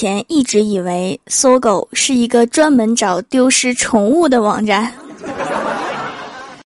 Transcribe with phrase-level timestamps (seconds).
[0.00, 4.90] 前一直以为搜狗是一个专门找丢失宠物的网站。